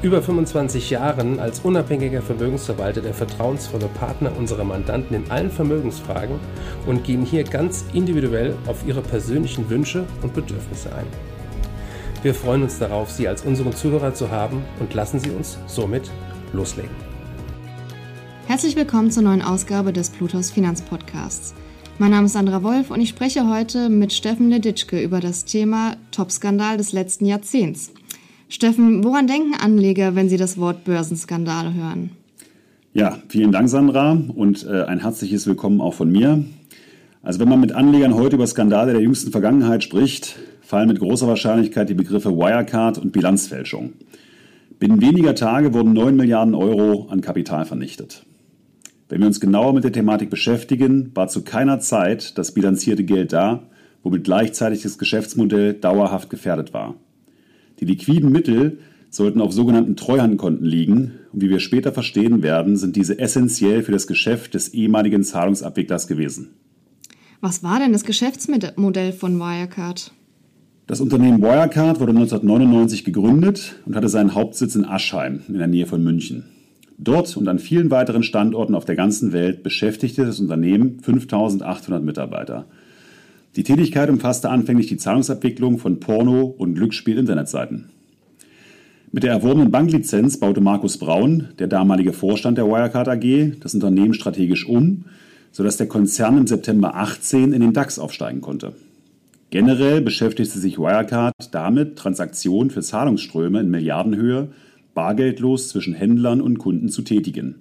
[0.00, 6.36] über 25 Jahren als unabhängiger Vermögensverwalter der vertrauensvolle Partner unserer Mandanten in allen Vermögensfragen
[6.86, 11.06] und gehen hier ganz individuell auf ihre persönlichen Wünsche und Bedürfnisse ein.
[12.22, 16.10] Wir freuen uns darauf, Sie als unseren Zuhörer zu haben und lassen Sie uns somit
[16.52, 16.94] loslegen.
[18.46, 21.54] Herzlich willkommen zur neuen Ausgabe des Plutos Finanzpodcasts.
[21.98, 25.96] Mein Name ist Sandra Wolf und ich spreche heute mit Steffen Leditschke über das Thema
[26.12, 27.90] Top-Skandal des letzten Jahrzehnts.
[28.48, 32.10] Steffen, woran denken Anleger, wenn sie das Wort Börsenskandal hören?
[32.94, 36.44] Ja, vielen Dank, Sandra, und äh, ein herzliches Willkommen auch von mir.
[37.22, 41.28] Also wenn man mit Anlegern heute über Skandale der jüngsten Vergangenheit spricht, fallen mit großer
[41.28, 43.92] Wahrscheinlichkeit die Begriffe Wirecard und Bilanzfälschung.
[44.78, 48.24] Binnen weniger Tage wurden 9 Milliarden Euro an Kapital vernichtet.
[49.10, 53.34] Wenn wir uns genauer mit der Thematik beschäftigen, war zu keiner Zeit das bilanzierte Geld
[53.34, 53.64] da,
[54.02, 56.94] womit gleichzeitig das Geschäftsmodell dauerhaft gefährdet war.
[57.80, 58.78] Die liquiden Mittel
[59.10, 63.92] sollten auf sogenannten Treuhandkonten liegen und wie wir später verstehen werden, sind diese essentiell für
[63.92, 66.50] das Geschäft des ehemaligen Zahlungsabwicklers gewesen.
[67.40, 70.12] Was war denn das Geschäftsmodell von Wirecard?
[70.86, 75.86] Das Unternehmen Wirecard wurde 1999 gegründet und hatte seinen Hauptsitz in Aschheim in der Nähe
[75.86, 76.44] von München.
[76.96, 82.66] Dort und an vielen weiteren Standorten auf der ganzen Welt beschäftigte das Unternehmen 5800 Mitarbeiter.
[83.56, 87.90] Die Tätigkeit umfasste anfänglich die Zahlungsabwicklung von Porno- und Glücksspiel-Internetseiten.
[89.10, 94.12] Mit der erworbenen Banklizenz baute Markus Braun, der damalige Vorstand der Wirecard AG, das Unternehmen
[94.12, 95.06] strategisch um,
[95.50, 98.74] sodass der Konzern im September 18 in den DAX aufsteigen konnte.
[99.50, 104.48] Generell beschäftigte sich Wirecard damit, Transaktionen für Zahlungsströme in Milliardenhöhe
[104.92, 107.54] bargeldlos zwischen Händlern und Kunden zu tätigen.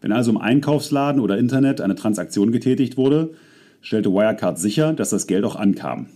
[0.00, 3.32] Wenn also im Einkaufsladen oder Internet eine Transaktion getätigt wurde,
[3.84, 6.06] stellte Wirecard sicher, dass das Geld auch ankam.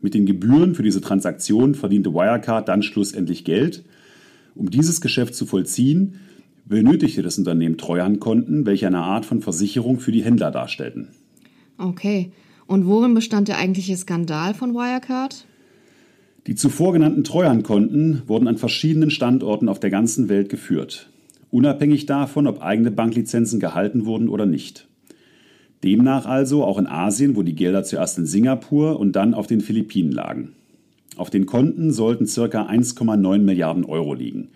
[0.00, 3.84] Mit den Gebühren für diese Transaktion verdiente Wirecard dann schlussendlich Geld.
[4.54, 6.20] Um dieses Geschäft zu vollziehen,
[6.64, 11.08] benötigte das Unternehmen Treuhandkonten, welche eine Art von Versicherung für die Händler darstellten.
[11.76, 12.32] Okay.
[12.66, 15.46] Und worin bestand der eigentliche Skandal von Wirecard?
[16.46, 21.10] Die zuvor genannten Treuhandkonten wurden an verschiedenen Standorten auf der ganzen Welt geführt,
[21.50, 24.88] unabhängig davon, ob eigene Banklizenzen gehalten wurden oder nicht.
[25.84, 29.60] Demnach also auch in Asien, wo die Gelder zuerst in Singapur und dann auf den
[29.60, 30.52] Philippinen lagen.
[31.16, 32.66] Auf den Konten sollten ca.
[32.66, 34.48] 1,9 Milliarden Euro liegen,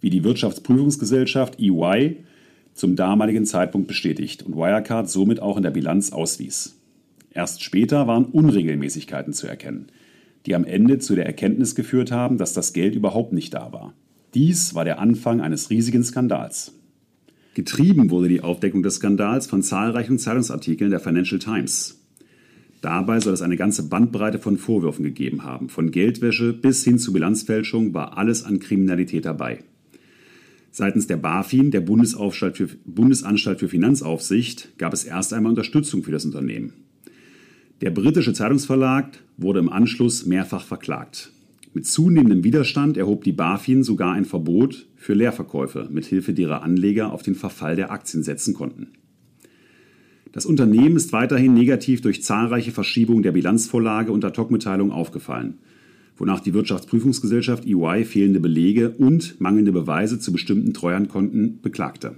[0.00, 2.16] wie die Wirtschaftsprüfungsgesellschaft EY
[2.74, 6.78] zum damaligen Zeitpunkt bestätigt und Wirecard somit auch in der Bilanz auswies.
[7.34, 9.86] Erst später waren Unregelmäßigkeiten zu erkennen,
[10.46, 13.94] die am Ende zu der Erkenntnis geführt haben, dass das Geld überhaupt nicht da war.
[14.34, 16.74] Dies war der Anfang eines riesigen Skandals.
[17.54, 21.98] Getrieben wurde die Aufdeckung des Skandals von zahlreichen Zeitungsartikeln der Financial Times.
[22.80, 25.68] Dabei soll es eine ganze Bandbreite von Vorwürfen gegeben haben.
[25.68, 29.62] Von Geldwäsche bis hin zu Bilanzfälschung war alles an Kriminalität dabei.
[30.70, 36.10] Seitens der BaFin, der Bundesanstalt für, Bundesanstalt für Finanzaufsicht, gab es erst einmal Unterstützung für
[36.10, 36.72] das Unternehmen.
[37.82, 41.30] Der britische Zeitungsverlag wurde im Anschluss mehrfach verklagt.
[41.74, 47.22] Mit zunehmendem Widerstand erhob die BaFin sogar ein Verbot für Leerverkäufe, mithilfe derer Anleger auf
[47.22, 48.88] den Verfall der Aktien setzen konnten.
[50.32, 55.58] Das Unternehmen ist weiterhin negativ durch zahlreiche Verschiebungen der Bilanzvorlage und Ad-Hoc-Mitteilung aufgefallen,
[56.16, 62.16] wonach die Wirtschaftsprüfungsgesellschaft EY fehlende Belege und mangelnde Beweise zu bestimmten Treuhandkonten beklagte.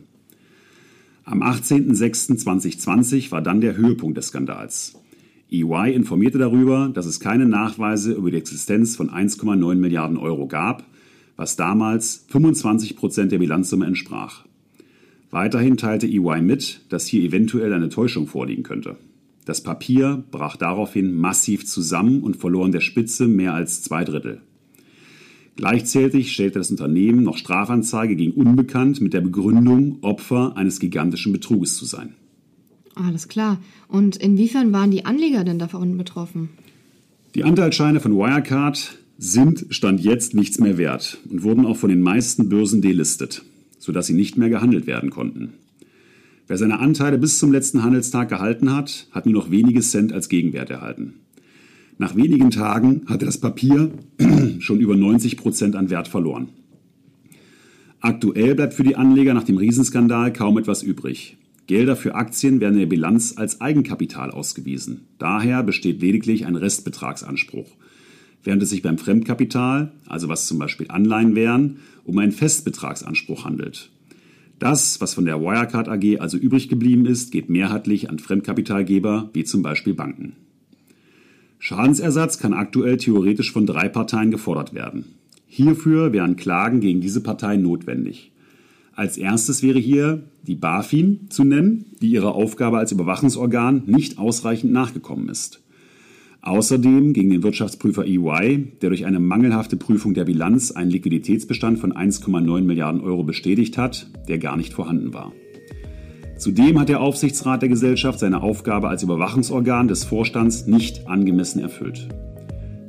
[1.25, 4.95] Am 18.06.2020 war dann der Höhepunkt des Skandals.
[5.63, 10.85] EY informierte darüber, dass es keine Nachweise über die Existenz von 1,9 Milliarden Euro gab,
[11.37, 14.45] was damals 25 Prozent der Bilanzsumme entsprach.
[15.31, 18.97] Weiterhin teilte EY mit, dass hier eventuell eine Täuschung vorliegen könnte.
[19.45, 24.41] Das Papier brach daraufhin massiv zusammen und verlor in der Spitze mehr als zwei Drittel.
[25.57, 31.77] Gleichzeitig stellte das Unternehmen noch Strafanzeige gegen Unbekannt mit der Begründung, Opfer eines gigantischen Betruges
[31.77, 32.15] zu sein.
[32.95, 33.61] Alles klar.
[33.89, 36.51] Und inwiefern waren die Anleger denn davon betroffen?
[37.35, 42.01] Die Anteilsscheine von Wirecard sind Stand jetzt nichts mehr wert und wurden auch von den
[42.01, 43.43] meisten Börsen delistet,
[43.79, 45.55] sodass sie nicht mehr gehandelt werden konnten.
[46.47, 50.29] Wer seine Anteile bis zum letzten Handelstag gehalten hat, hat nur noch wenige Cent als
[50.29, 51.15] Gegenwert erhalten.
[51.97, 53.91] Nach wenigen Tagen hatte das Papier
[54.59, 56.49] schon über 90 Prozent an Wert verloren.
[58.01, 61.39] Aktuell bleibt für die Anleger nach dem Riesenskandal kaum etwas übrig.
[61.67, 65.09] Gelder für Aktien werden in der Bilanz als Eigenkapital ausgewiesen.
[65.19, 67.71] Daher besteht lediglich ein Restbetragsanspruch.
[68.43, 73.91] Während es sich beim Fremdkapital, also was zum Beispiel Anleihen wären, um einen Festbetragsanspruch handelt.
[74.59, 79.45] Das, was von der Wirecard AG also übrig geblieben ist, geht mehrheitlich an Fremdkapitalgeber wie
[79.45, 80.37] zum Beispiel Banken.
[81.59, 85.07] Schadensersatz kann aktuell theoretisch von drei Parteien gefordert werden.
[85.47, 88.33] Hierfür wären Klagen gegen diese Parteien notwendig.
[88.97, 94.73] Als erstes wäre hier die BaFin zu nennen, die ihrer Aufgabe als Überwachungsorgan nicht ausreichend
[94.73, 95.63] nachgekommen ist.
[96.43, 101.93] Außerdem gegen den Wirtschaftsprüfer EY, der durch eine mangelhafte Prüfung der Bilanz einen Liquiditätsbestand von
[101.93, 105.33] 1,9 Milliarden Euro bestätigt hat, der gar nicht vorhanden war.
[106.37, 112.09] Zudem hat der Aufsichtsrat der Gesellschaft seine Aufgabe als Überwachungsorgan des Vorstands nicht angemessen erfüllt.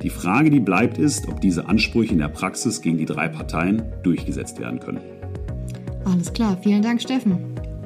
[0.02, 3.82] Die Frage, die bleibt, ist, ob diese Ansprüche in der Praxis gegen die drei Parteien
[4.02, 5.00] durchgesetzt werden können.
[6.06, 7.38] Alles klar, vielen Dank, Steffen.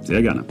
[0.03, 0.45] Sehr gerne.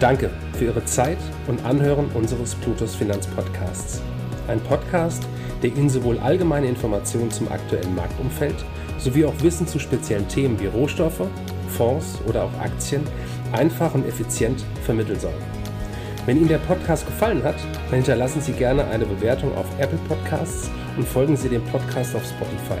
[0.00, 4.00] Danke für Ihre Zeit und Anhören unseres Plutos Finanzpodcasts.
[4.48, 5.26] Ein Podcast,
[5.62, 8.54] der Ihnen sowohl allgemeine Informationen zum aktuellen Marktumfeld
[8.98, 11.22] sowie auch Wissen zu speziellen Themen wie Rohstoffe,
[11.68, 13.02] Fonds oder auch Aktien
[13.52, 15.34] einfach und effizient vermitteln soll.
[16.24, 17.56] Wenn Ihnen der Podcast gefallen hat,
[17.90, 22.24] dann hinterlassen Sie gerne eine Bewertung auf Apple Podcasts und folgen Sie dem Podcast auf
[22.24, 22.80] Spotify.